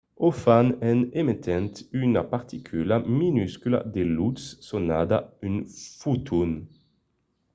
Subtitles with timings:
[0.27, 1.73] o fan en emetent
[2.07, 5.55] una particula minuscula de lutz sonada un
[5.99, 6.51] foton